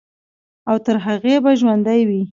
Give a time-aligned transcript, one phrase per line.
[0.69, 2.21] او تر هغې به ژوندے وي،